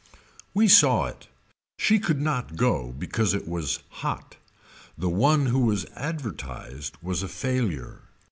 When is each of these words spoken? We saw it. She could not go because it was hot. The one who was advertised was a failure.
We 0.55 0.67
saw 0.67 1.05
it. 1.05 1.27
She 1.77 1.99
could 1.99 2.19
not 2.19 2.55
go 2.55 2.91
because 2.91 3.35
it 3.35 3.47
was 3.47 3.83
hot. 3.87 4.37
The 4.97 5.09
one 5.09 5.45
who 5.45 5.59
was 5.59 5.85
advertised 5.95 6.97
was 7.03 7.21
a 7.21 7.27
failure. 7.27 8.01